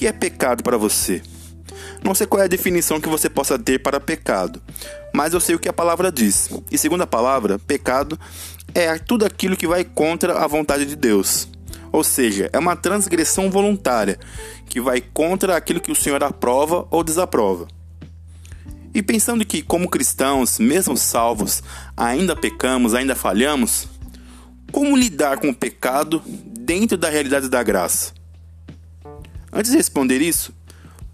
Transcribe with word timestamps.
que 0.00 0.06
é 0.06 0.12
pecado 0.12 0.62
para 0.62 0.78
você? 0.78 1.20
Não 2.02 2.14
sei 2.14 2.26
qual 2.26 2.40
é 2.40 2.46
a 2.46 2.48
definição 2.48 2.98
que 2.98 3.08
você 3.10 3.28
possa 3.28 3.58
ter 3.58 3.80
para 3.80 4.00
pecado, 4.00 4.58
mas 5.12 5.34
eu 5.34 5.40
sei 5.40 5.54
o 5.54 5.58
que 5.58 5.68
a 5.68 5.74
palavra 5.74 6.10
diz. 6.10 6.48
E 6.70 6.78
segundo 6.78 7.02
a 7.02 7.06
palavra, 7.06 7.58
pecado 7.58 8.18
é 8.74 8.96
tudo 8.96 9.26
aquilo 9.26 9.58
que 9.58 9.66
vai 9.66 9.84
contra 9.84 10.42
a 10.42 10.46
vontade 10.46 10.86
de 10.86 10.96
Deus. 10.96 11.48
Ou 11.92 12.02
seja, 12.02 12.48
é 12.50 12.58
uma 12.58 12.74
transgressão 12.76 13.50
voluntária 13.50 14.18
que 14.64 14.80
vai 14.80 15.02
contra 15.02 15.54
aquilo 15.54 15.82
que 15.82 15.92
o 15.92 15.94
Senhor 15.94 16.24
aprova 16.24 16.86
ou 16.90 17.04
desaprova. 17.04 17.68
E 18.94 19.02
pensando 19.02 19.44
que, 19.44 19.60
como 19.60 19.90
cristãos, 19.90 20.58
mesmo 20.58 20.96
salvos, 20.96 21.62
ainda 21.94 22.34
pecamos, 22.34 22.94
ainda 22.94 23.14
falhamos, 23.14 23.86
como 24.72 24.96
lidar 24.96 25.36
com 25.36 25.50
o 25.50 25.54
pecado 25.54 26.22
dentro 26.24 26.96
da 26.96 27.10
realidade 27.10 27.50
da 27.50 27.62
graça? 27.62 28.18
Antes 29.52 29.72
de 29.72 29.76
responder 29.76 30.22
isso, 30.22 30.54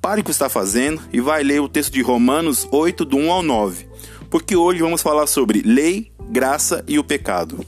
pare 0.00 0.20
o 0.20 0.24
que 0.24 0.30
está 0.30 0.48
fazendo 0.48 1.00
e 1.10 1.20
vai 1.20 1.42
ler 1.42 1.60
o 1.60 1.68
texto 1.68 1.92
de 1.92 2.02
Romanos 2.02 2.68
8, 2.70 3.04
do 3.04 3.16
1 3.16 3.32
ao 3.32 3.42
9, 3.42 3.88
porque 4.30 4.54
hoje 4.54 4.80
vamos 4.80 5.00
falar 5.00 5.26
sobre 5.26 5.62
lei, 5.62 6.12
graça 6.28 6.84
e 6.86 6.98
o 6.98 7.04
pecado. 7.04 7.64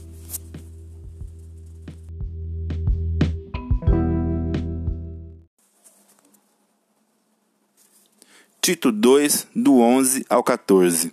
Tito 8.61 8.91
2, 8.91 9.47
do 9.55 9.79
11 9.79 10.25
ao 10.29 10.43
14 10.43 11.11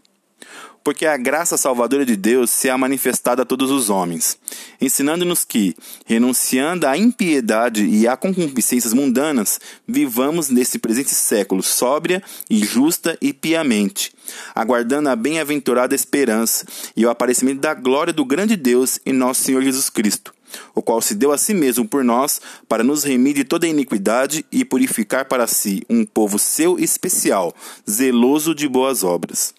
porque 0.87 1.05
a 1.05 1.17
graça 1.17 1.57
salvadora 1.57 2.07
de 2.07 2.15
Deus 2.15 2.49
se 2.49 2.69
é 2.69 2.77
manifestada 2.77 3.43
a 3.43 3.45
todos 3.45 3.73
os 3.73 3.91
homens, 3.91 4.39
ensinando-nos 4.81 5.45
que, 5.45 5.75
renunciando 6.05 6.87
à 6.87 6.97
impiedade 6.97 7.85
e 7.85 8.07
a 8.07 8.17
concupiscências 8.17 8.93
mundanas, 8.93 9.59
vivamos 9.85 10.49
nesse 10.49 10.79
presente 10.79 11.13
século 11.13 11.61
sóbria 11.61 12.23
e 12.49 12.65
justa 12.65 13.19
e 13.21 13.33
piamente, 13.33 14.13
aguardando 14.55 15.09
a 15.09 15.17
bem-aventurada 15.17 15.93
esperança 15.93 16.65
e 16.97 17.05
o 17.05 17.11
aparecimento 17.11 17.63
da 17.63 17.75
glória 17.75 18.13
do 18.13 18.25
grande 18.25 18.55
Deus 18.55 19.01
e 19.05 19.13
nosso 19.13 19.43
Senhor 19.43 19.65
Jesus 19.65 19.91
Cristo 19.91 20.33
o 20.73 20.81
qual 20.81 21.03
se 21.03 21.17
deu 21.17 21.33
a 21.33 21.37
si 21.37 21.53
mesmo 21.53 21.87
por 21.87 22.05
nós, 22.05 22.41
para 22.69 22.85
nos 22.85 23.03
remir 23.03 23.35
de 23.35 23.45
toda 23.45 23.67
iniquidade 23.67 24.47
e 24.51 24.65
purificar 24.65 25.25
para 25.25 25.47
si 25.49 25.83
um 25.91 26.07
povo 26.07 26.39
seu 26.39 26.79
especial, 26.79 27.53
zeloso 27.91 28.55
de 28.55 28.69
boas 28.69 29.03
obras. 29.03 29.53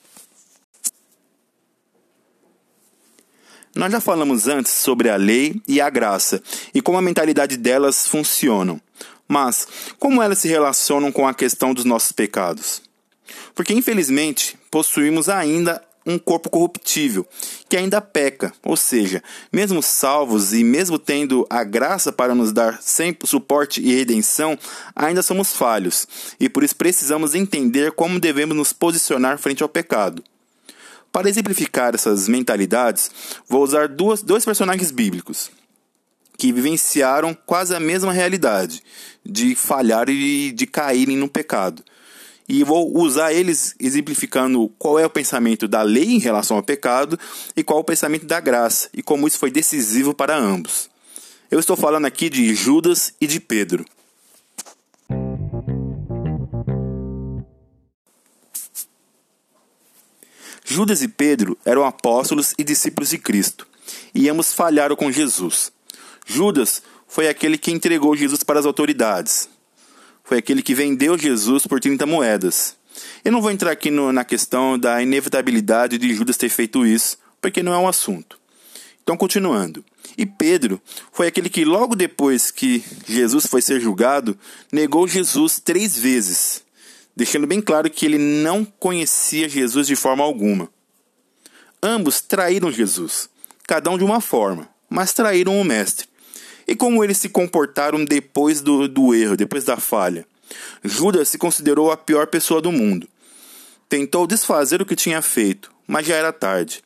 Nós 3.77 3.91
já 3.91 4.01
falamos 4.01 4.47
antes 4.47 4.71
sobre 4.71 5.07
a 5.07 5.15
lei 5.15 5.61
e 5.67 5.79
a 5.79 5.87
graça 5.87 6.41
e 6.73 6.81
como 6.81 6.97
a 6.97 7.01
mentalidade 7.01 7.55
delas 7.55 8.07
funcionam. 8.07 8.81
Mas 9.27 9.67
como 9.99 10.21
elas 10.21 10.39
se 10.39 10.47
relacionam 10.47 11.11
com 11.11 11.27
a 11.27 11.33
questão 11.33 11.75
dos 11.75 11.85
nossos 11.85 12.11
pecados? 12.11 12.81
Porque 13.53 13.73
infelizmente 13.73 14.57
possuímos 14.71 15.29
ainda 15.29 15.79
um 16.07 16.17
corpo 16.17 16.49
corruptível, 16.49 17.27
que 17.69 17.77
ainda 17.77 18.01
peca, 18.01 18.51
ou 18.63 18.75
seja, 18.77 19.21
mesmo 19.51 19.83
salvos 19.83 20.53
e 20.53 20.63
mesmo 20.63 20.97
tendo 20.97 21.45
a 21.47 21.63
graça 21.63 22.11
para 22.11 22.33
nos 22.33 22.51
dar 22.53 22.81
sempre 22.81 23.27
suporte 23.27 23.79
e 23.81 23.93
redenção, 23.93 24.57
ainda 24.95 25.21
somos 25.21 25.53
falhos, 25.53 26.07
e 26.39 26.47
por 26.47 26.63
isso 26.63 26.77
precisamos 26.77 27.35
entender 27.35 27.91
como 27.91 28.21
devemos 28.21 28.55
nos 28.55 28.71
posicionar 28.71 29.37
frente 29.37 29.61
ao 29.61 29.67
pecado. 29.67 30.23
Para 31.17 31.29
exemplificar 31.29 31.95
essas 31.95 32.27
mentalidades, 32.27 33.09
vou 33.49 33.63
usar 33.63 33.87
duas, 33.87 34.21
dois 34.21 34.45
personagens 34.45 34.91
bíblicos 34.91 35.49
que 36.37 36.53
vivenciaram 36.53 37.33
quase 37.33 37.73
a 37.73 37.79
mesma 37.79 38.13
realidade 38.13 38.83
de 39.25 39.55
falhar 39.55 40.09
e 40.09 40.51
de 40.51 40.67
caírem 40.67 41.17
no 41.17 41.27
pecado. 41.27 41.83
E 42.47 42.63
vou 42.63 42.95
usar 42.95 43.33
eles 43.33 43.73
exemplificando 43.79 44.71
qual 44.77 44.99
é 44.99 45.07
o 45.07 45.09
pensamento 45.09 45.67
da 45.67 45.81
lei 45.81 46.05
em 46.05 46.19
relação 46.19 46.55
ao 46.55 46.61
pecado 46.61 47.19
e 47.55 47.63
qual 47.63 47.79
é 47.79 47.81
o 47.81 47.85
pensamento 47.85 48.27
da 48.27 48.39
graça 48.39 48.87
e 48.93 49.01
como 49.01 49.27
isso 49.27 49.39
foi 49.39 49.49
decisivo 49.49 50.13
para 50.13 50.37
ambos. 50.37 50.87
Eu 51.49 51.59
estou 51.59 51.75
falando 51.75 52.05
aqui 52.05 52.29
de 52.29 52.53
Judas 52.53 53.11
e 53.19 53.25
de 53.25 53.39
Pedro. 53.39 53.83
Judas 60.77 61.01
e 61.01 61.07
Pedro 61.07 61.57
eram 61.65 61.83
apóstolos 61.83 62.53
e 62.55 62.63
discípulos 62.63 63.09
de 63.09 63.17
Cristo, 63.17 63.67
e 64.13 64.29
ambos 64.29 64.53
falharam 64.53 64.95
com 64.95 65.11
Jesus. 65.11 65.71
Judas 66.23 66.83
foi 67.07 67.27
aquele 67.27 67.57
que 67.57 67.71
entregou 67.71 68.15
Jesus 68.15 68.43
para 68.43 68.59
as 68.59 68.65
autoridades. 68.67 69.49
Foi 70.23 70.37
aquele 70.37 70.61
que 70.61 70.75
vendeu 70.75 71.17
Jesus 71.17 71.65
por 71.65 71.79
30 71.79 72.05
moedas. 72.05 72.75
Eu 73.25 73.31
não 73.31 73.41
vou 73.41 73.49
entrar 73.49 73.71
aqui 73.71 73.89
no, 73.89 74.13
na 74.13 74.23
questão 74.23 74.77
da 74.77 75.01
inevitabilidade 75.01 75.97
de 75.97 76.13
Judas 76.13 76.37
ter 76.37 76.49
feito 76.49 76.85
isso, 76.85 77.17
porque 77.41 77.63
não 77.63 77.73
é 77.73 77.77
um 77.79 77.87
assunto. 77.87 78.39
Então, 79.01 79.17
continuando. 79.17 79.83
E 80.15 80.27
Pedro 80.27 80.79
foi 81.11 81.25
aquele 81.25 81.49
que, 81.49 81.65
logo 81.65 81.95
depois 81.95 82.51
que 82.51 82.83
Jesus 83.07 83.47
foi 83.47 83.63
ser 83.63 83.81
julgado, 83.81 84.37
negou 84.71 85.07
Jesus 85.07 85.59
três 85.59 85.97
vezes 85.97 86.66
deixando 87.17 87.47
bem 87.47 87.59
claro 87.59 87.89
que 87.89 88.05
ele 88.05 88.19
não 88.19 88.63
conhecia 88.63 89.49
Jesus 89.49 89.87
de 89.87 89.95
forma 89.95 90.23
alguma. 90.23 90.69
Ambos 91.81 92.21
traíram 92.21 92.71
Jesus, 92.71 93.27
cada 93.65 93.89
um 93.89 93.97
de 93.97 94.03
uma 94.03 94.21
forma, 94.21 94.69
mas 94.87 95.13
traíram 95.13 95.59
o 95.59 95.63
Mestre. 95.63 96.07
E 96.67 96.75
como 96.75 97.03
eles 97.03 97.17
se 97.17 97.27
comportaram 97.27 98.05
depois 98.05 98.61
do, 98.61 98.87
do 98.87 99.15
erro, 99.15 99.35
depois 99.35 99.63
da 99.63 99.77
falha? 99.77 100.27
Judas 100.83 101.29
se 101.29 101.39
considerou 101.39 101.91
a 101.91 101.97
pior 101.97 102.27
pessoa 102.27 102.61
do 102.61 102.71
mundo. 102.71 103.07
Tentou 103.89 104.27
desfazer 104.27 104.79
o 104.79 104.85
que 104.85 104.95
tinha 104.95 105.19
feito, 105.19 105.71
mas 105.87 106.05
já 106.05 106.15
era 106.15 106.31
tarde. 106.31 106.83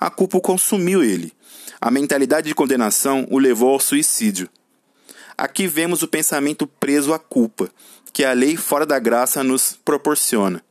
A 0.00 0.08
culpa 0.08 0.38
o 0.38 0.40
consumiu 0.40 1.04
ele. 1.04 1.30
A 1.78 1.90
mentalidade 1.90 2.48
de 2.48 2.54
condenação 2.54 3.26
o 3.30 3.38
levou 3.38 3.74
ao 3.74 3.80
suicídio. 3.80 4.48
Aqui 5.36 5.66
vemos 5.66 6.02
o 6.02 6.08
pensamento 6.08 6.66
preso 6.66 7.12
à 7.12 7.18
culpa, 7.18 7.70
que 8.14 8.24
a 8.24 8.32
lei 8.32 8.56
fora 8.56 8.86
da 8.86 9.00
graça 9.00 9.42
nos 9.42 9.76
proporciona. 9.84 10.64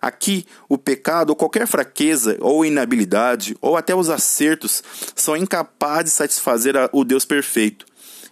Aqui, 0.00 0.46
o 0.68 0.78
pecado 0.78 1.30
ou 1.30 1.36
qualquer 1.36 1.66
fraqueza 1.66 2.36
ou 2.40 2.64
inabilidade 2.64 3.56
ou 3.60 3.76
até 3.76 3.92
os 3.92 4.08
acertos 4.08 4.84
são 5.16 5.36
incapazes 5.36 6.12
de 6.12 6.16
satisfazer 6.16 6.76
o 6.92 7.02
Deus 7.02 7.24
perfeito. 7.24 7.84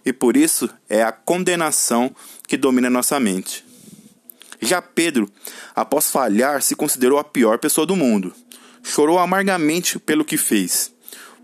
E 0.05 0.13
por 0.13 0.37
isso 0.37 0.69
é 0.87 1.03
a 1.03 1.11
condenação 1.11 2.15
que 2.47 2.55
domina 2.55 2.89
nossa 2.89 3.19
mente. 3.19 3.65
Já 4.61 4.81
Pedro, 4.81 5.29
após 5.75 6.09
falhar, 6.09 6.61
se 6.61 6.75
considerou 6.75 7.19
a 7.19 7.25
pior 7.25 7.57
pessoa 7.57 7.85
do 7.85 7.95
mundo. 7.95 8.33
Chorou 8.81 9.19
amargamente 9.19 9.99
pelo 9.99 10.23
que 10.23 10.37
fez. 10.37 10.93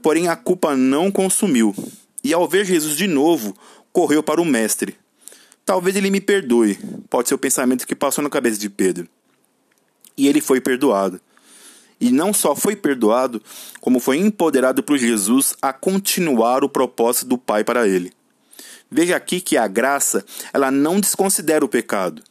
Porém, 0.01 0.29
a 0.29 0.35
culpa 0.38 0.78
não 0.78 1.11
consumiu. 1.11 1.75
E 2.23 2.33
ao 2.33 2.47
ver 2.47 2.66
Jesus 2.66 2.95
de 2.95 3.07
novo, 3.07 3.53
correu 3.91 4.23
para 4.23 4.41
o 4.41 4.45
Mestre, 4.45 4.95
Talvez 5.66 5.95
ele 5.95 6.09
me 6.09 6.19
perdoe, 6.19 6.78
pode 7.11 7.27
ser 7.27 7.35
o 7.35 7.38
pensamento 7.38 7.85
que 7.85 7.94
passou 7.94 8.23
na 8.23 8.29
cabeça 8.29 8.57
de 8.57 8.69
Pedro. 8.69 9.07
E 10.17 10.27
ele 10.27 10.39
foi 10.39 10.61
perdoado. 10.61 11.19
E 11.99 12.09
não 12.09 12.33
só 12.33 12.55
foi 12.55 12.73
perdoado, 12.75 13.41
como 13.81 13.99
foi 13.99 14.17
empoderado 14.17 14.81
por 14.81 14.97
Jesus 14.97 15.53
a 15.61 15.73
continuar 15.73 16.63
o 16.63 16.69
propósito 16.69 17.27
do 17.27 17.38
Pai 17.38 17.66
para 17.66 17.85
ele. 17.85 18.13
Veja 18.89 19.16
aqui 19.16 19.41
que 19.41 19.57
a 19.57 19.67
graça, 19.67 20.25
ela 20.53 20.72
não 20.72 20.99
desconsidera 20.99 21.63
o 21.63 21.69
pecado. 21.69 22.23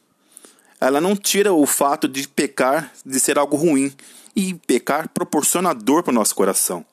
Ela 0.79 0.99
não 0.99 1.15
tira 1.15 1.53
o 1.53 1.65
fato 1.67 2.07
de 2.07 2.27
pecar 2.27 2.91
de 3.05 3.19
ser 3.19 3.37
algo 3.37 3.55
ruim, 3.55 3.93
e 4.35 4.53
pecar 4.53 5.09
proporciona 5.09 5.73
dor 5.73 6.01
para 6.01 6.11
o 6.11 6.15
nosso 6.15 6.33
coração. 6.33 6.85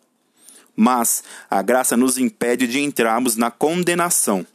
Mas 0.76 1.23
a 1.49 1.62
graça 1.62 1.96
nos 1.96 2.19
impede 2.19 2.67
de 2.67 2.81
entrarmos 2.81 3.34
na 3.37 3.50
condenação 3.50 4.46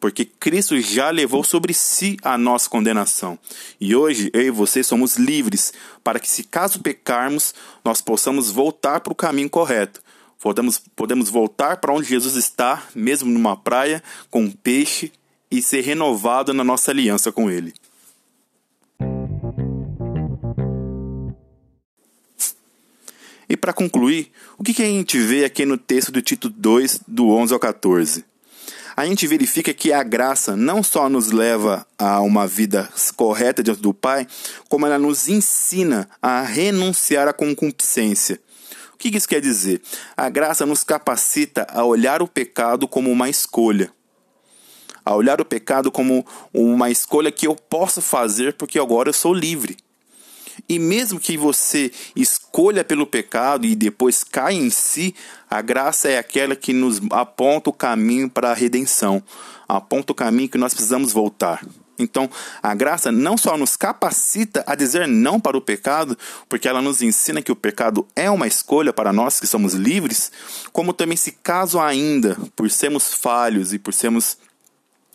porque 0.00 0.24
Cristo 0.24 0.80
já 0.80 1.10
levou 1.10 1.44
sobre 1.44 1.74
si 1.74 2.16
a 2.22 2.38
nossa 2.38 2.68
condenação. 2.68 3.38
E 3.78 3.94
hoje 3.94 4.30
eu 4.32 4.40
e 4.40 4.50
você 4.50 4.82
somos 4.82 5.16
livres 5.16 5.74
para 6.02 6.18
que, 6.18 6.28
se 6.28 6.42
caso 6.42 6.80
pecarmos, 6.80 7.54
nós 7.84 8.00
possamos 8.00 8.50
voltar 8.50 9.00
para 9.00 9.12
o 9.12 9.16
caminho 9.16 9.50
correto. 9.50 10.02
Podemos, 10.40 10.82
podemos 10.96 11.28
voltar 11.28 11.76
para 11.76 11.92
onde 11.92 12.08
Jesus 12.08 12.34
está, 12.34 12.82
mesmo 12.94 13.30
numa 13.30 13.54
praia, 13.54 14.02
com 14.30 14.44
um 14.44 14.50
peixe, 14.50 15.12
e 15.50 15.60
ser 15.60 15.82
renovado 15.82 16.54
na 16.54 16.64
nossa 16.64 16.92
aliança 16.92 17.30
com 17.30 17.50
Ele. 17.50 17.74
E 23.48 23.56
para 23.56 23.72
concluir, 23.72 24.30
o 24.56 24.62
que, 24.62 24.72
que 24.72 24.82
a 24.82 24.86
gente 24.86 25.18
vê 25.18 25.44
aqui 25.44 25.66
no 25.66 25.76
texto 25.76 26.12
do 26.12 26.22
Tito 26.22 26.48
2, 26.48 27.00
do 27.06 27.30
11 27.30 27.52
ao 27.52 27.58
14? 27.58 28.29
A 29.00 29.06
gente 29.06 29.26
verifica 29.26 29.72
que 29.72 29.94
a 29.94 30.02
graça 30.02 30.54
não 30.54 30.82
só 30.82 31.08
nos 31.08 31.30
leva 31.30 31.86
a 31.98 32.20
uma 32.20 32.46
vida 32.46 32.86
correta 33.16 33.62
diante 33.62 33.80
do 33.80 33.94
Pai, 33.94 34.26
como 34.68 34.84
ela 34.84 34.98
nos 34.98 35.26
ensina 35.26 36.06
a 36.20 36.42
renunciar 36.42 37.26
à 37.26 37.32
concupiscência. 37.32 38.38
O 38.92 38.98
que 38.98 39.08
isso 39.08 39.26
quer 39.26 39.40
dizer? 39.40 39.80
A 40.14 40.28
graça 40.28 40.66
nos 40.66 40.84
capacita 40.84 41.66
a 41.70 41.82
olhar 41.82 42.20
o 42.20 42.28
pecado 42.28 42.86
como 42.86 43.10
uma 43.10 43.30
escolha. 43.30 43.90
a 45.02 45.14
olhar 45.14 45.40
o 45.40 45.46
pecado 45.46 45.90
como 45.90 46.26
uma 46.52 46.90
escolha 46.90 47.32
que 47.32 47.46
eu 47.46 47.56
posso 47.56 48.02
fazer 48.02 48.52
porque 48.52 48.78
agora 48.78 49.08
eu 49.08 49.14
sou 49.14 49.32
livre. 49.32 49.78
E 50.68 50.78
mesmo 50.78 51.20
que 51.20 51.36
você 51.36 51.90
escolha 52.14 52.84
pelo 52.84 53.06
pecado 53.06 53.66
e 53.66 53.74
depois 53.74 54.24
caia 54.24 54.56
em 54.56 54.70
si, 54.70 55.14
a 55.48 55.60
graça 55.60 56.08
é 56.08 56.18
aquela 56.18 56.54
que 56.56 56.72
nos 56.72 57.00
aponta 57.10 57.70
o 57.70 57.72
caminho 57.72 58.28
para 58.28 58.50
a 58.50 58.54
redenção, 58.54 59.22
aponta 59.68 60.12
o 60.12 60.14
caminho 60.14 60.48
que 60.48 60.58
nós 60.58 60.72
precisamos 60.72 61.12
voltar. 61.12 61.64
Então, 61.98 62.30
a 62.62 62.74
graça 62.74 63.12
não 63.12 63.36
só 63.36 63.56
nos 63.56 63.76
capacita 63.76 64.64
a 64.66 64.74
dizer 64.74 65.06
não 65.06 65.38
para 65.38 65.56
o 65.56 65.60
pecado, 65.60 66.16
porque 66.48 66.66
ela 66.66 66.80
nos 66.80 67.02
ensina 67.02 67.42
que 67.42 67.52
o 67.52 67.56
pecado 67.56 68.06
é 68.16 68.30
uma 68.30 68.46
escolha 68.46 68.92
para 68.92 69.12
nós 69.12 69.38
que 69.38 69.46
somos 69.46 69.74
livres, 69.74 70.32
como 70.72 70.92
também, 70.92 71.16
se 71.16 71.32
caso 71.32 71.78
ainda, 71.78 72.36
por 72.56 72.70
sermos 72.70 73.12
falhos 73.12 73.72
e 73.72 73.78
por 73.78 73.92
sermos 73.92 74.38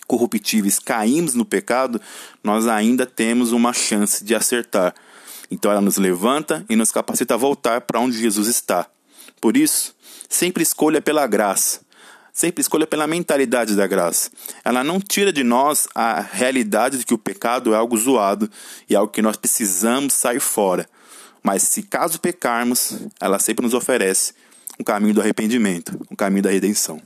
corruptíveis, 0.06 0.80
caímos 0.80 1.34
no 1.34 1.46
pecado, 1.46 2.00
nós 2.44 2.68
ainda 2.68 3.06
temos 3.06 3.52
uma 3.52 3.74
chance 3.74 4.24
de 4.24 4.36
acertar. 4.36 4.94
Então 5.50 5.72
ela 5.72 5.82
nos 5.82 5.98
levanta 5.98 6.66
e 6.70 6.76
nos 6.76 6.92
capacita 6.92 7.34
a 7.34 7.38
voltar 7.38 7.82
para 7.82 8.00
onde 8.00 8.18
Jesus 8.18 8.48
está. 8.48 8.88
Por 9.40 9.56
isso, 9.56 9.96
sempre 10.30 10.64
escolha 10.64 11.02
pela 11.02 11.28
graça. 11.28 11.82
Sempre 12.34 12.62
escolha 12.62 12.86
pela 12.86 13.08
mentalidade 13.08 13.76
da 13.76 13.88
graça. 13.88 14.30
Ela 14.64 14.84
não 14.84 15.00
tira 15.00 15.32
de 15.32 15.44
nós 15.44 15.88
a 15.96 16.20
realidade 16.20 16.98
de 16.98 17.06
que 17.06 17.14
o 17.14 17.18
pecado 17.18 17.74
é 17.74 17.78
algo 17.78 17.98
zoado 17.98 18.50
e 18.90 18.96
algo 18.96 19.12
que 19.12 19.22
nós 19.22 19.38
precisamos 19.38 20.14
sair 20.14 20.42
fora. 20.42 20.90
Mas 21.42 21.64
se 21.64 21.84
caso 21.84 22.20
pecarmos, 22.20 22.98
ela 23.22 23.40
sempre 23.40 23.64
nos 23.64 23.74
oferece 23.74 24.34
um 24.80 24.84
caminho 24.84 25.14
do 25.14 25.22
arrependimento, 25.22 25.98
um 26.12 26.16
caminho 26.16 26.44
da 26.44 26.50
redenção. 26.50 27.02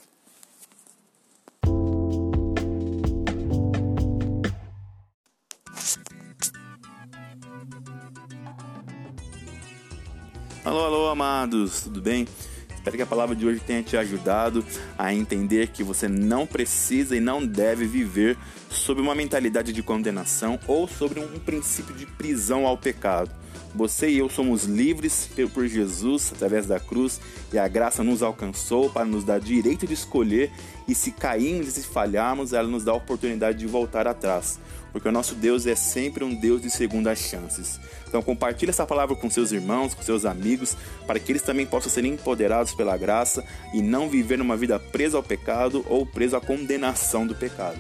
Alô, 10.66 10.84
alô, 10.84 11.08
amados, 11.08 11.84
tudo 11.84 12.02
bem? 12.02 12.28
Espero 12.76 12.98
que 12.98 13.02
a 13.02 13.06
palavra 13.06 13.34
de 13.34 13.46
hoje 13.46 13.62
tenha 13.62 13.82
te 13.82 13.96
ajudado 13.96 14.64
a 14.98 15.14
entender 15.14 15.70
que 15.70 15.84
você 15.84 16.06
não 16.10 16.46
precisa 16.46 17.16
e 17.16 17.22
não 17.22 17.46
deve 17.46 17.86
viver 17.86 18.38
sob 18.70 19.00
uma 19.00 19.16
mentalidade 19.16 19.72
de 19.72 19.82
condenação 19.82 20.60
ou 20.68 20.86
sobre 20.86 21.22
um 21.22 21.40
princípio 21.40 21.96
de 21.96 22.06
prisão 22.06 22.68
ao 22.68 22.78
pecado. 22.78 23.32
Você 23.76 24.10
e 24.10 24.18
eu 24.18 24.30
somos 24.30 24.64
livres 24.64 25.30
por 25.54 25.68
Jesus 25.68 26.32
através 26.34 26.66
da 26.66 26.80
cruz 26.80 27.22
e 27.54 27.60
a 27.60 27.68
graça 27.68 28.04
nos 28.04 28.24
alcançou 28.24 28.90
para 28.90 29.06
nos 29.06 29.24
dar 29.24 29.40
direito 29.40 29.86
de 29.86 29.94
escolher 29.94 30.52
e 30.88 30.96
se 30.96 31.12
cairmos 31.12 31.68
e 31.68 31.72
se 31.72 31.88
falharmos, 31.88 32.52
ela 32.52 32.68
nos 32.68 32.84
dá 32.84 32.92
a 32.92 32.96
oportunidade 32.96 33.60
de 33.60 33.68
voltar 33.68 34.08
atrás, 34.08 34.60
porque 34.92 35.08
o 35.08 35.12
nosso 35.12 35.36
Deus 35.36 35.68
é 35.68 35.76
sempre 35.76 36.24
um 36.24 36.34
Deus 36.34 36.64
de 36.64 36.70
segundas 36.72 37.20
chances. 37.20 37.80
Então 38.08 38.24
compartilhe 38.24 38.72
essa 38.72 38.88
palavra 38.88 39.16
com 39.16 39.30
seus 39.30 39.52
irmãos, 39.52 39.94
com 39.94 40.02
seus 40.02 40.26
amigos, 40.26 40.76
para 41.06 41.20
que 41.20 41.32
eles 41.32 41.44
também 41.44 41.68
possam 41.68 41.92
ser 41.92 42.04
empoderados 42.06 42.74
pela 42.74 42.98
graça 42.98 43.46
e 43.72 43.84
não 43.84 44.10
viver 44.10 44.38
numa 44.40 44.58
vida 44.58 44.80
presa 44.80 45.18
ao 45.18 45.24
pecado 45.24 45.86
ou 45.88 46.08
preso 46.08 46.36
à 46.36 46.42
condenação 46.42 47.28
do 47.28 47.36
pecado. 47.36 47.80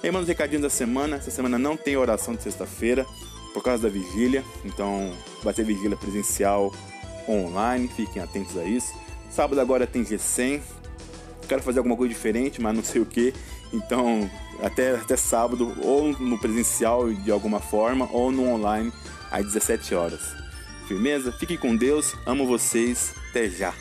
Bem, 0.00 0.10
mano, 0.10 0.26
recadinho 0.26 0.62
da 0.62 0.70
semana. 0.70 1.16
Essa 1.16 1.30
semana 1.30 1.58
não 1.58 1.76
tem 1.76 1.94
oração 1.94 2.34
de 2.34 2.42
sexta-feira 2.42 3.04
por 3.52 3.62
causa 3.62 3.84
da 3.84 3.88
vigília, 3.88 4.44
então 4.64 5.12
vai 5.42 5.52
ter 5.52 5.64
vigília 5.64 5.96
presencial 5.96 6.72
online, 7.28 7.88
fiquem 7.88 8.22
atentos 8.22 8.56
a 8.56 8.64
isso. 8.64 8.92
Sábado 9.30 9.60
agora 9.60 9.86
tem 9.86 10.04
G100, 10.04 10.60
quero 11.48 11.62
fazer 11.62 11.78
alguma 11.78 11.96
coisa 11.96 12.12
diferente, 12.12 12.60
mas 12.60 12.74
não 12.74 12.82
sei 12.82 13.00
o 13.00 13.06
que, 13.06 13.34
então 13.72 14.30
até, 14.62 14.94
até 14.94 15.16
sábado, 15.16 15.74
ou 15.82 16.12
no 16.18 16.38
presencial 16.38 17.12
de 17.12 17.30
alguma 17.30 17.60
forma, 17.60 18.08
ou 18.12 18.30
no 18.30 18.48
online 18.48 18.92
às 19.30 19.44
17 19.46 19.94
horas. 19.94 20.20
Firmeza? 20.86 21.32
Fiquem 21.32 21.56
com 21.56 21.76
Deus, 21.76 22.14
amo 22.26 22.46
vocês, 22.46 23.14
até 23.30 23.48
já! 23.48 23.72